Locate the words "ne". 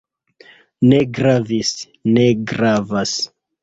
0.93-1.03, 2.19-2.29